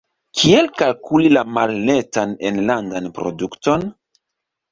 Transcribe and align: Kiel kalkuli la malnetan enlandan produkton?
Kiel 0.43 0.67
kalkuli 0.79 1.29
la 1.33 1.43
malnetan 1.57 2.33
enlandan 2.51 3.13
produkton? 3.19 3.85